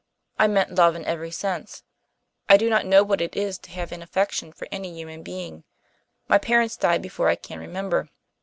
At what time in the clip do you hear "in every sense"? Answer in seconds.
0.95-1.83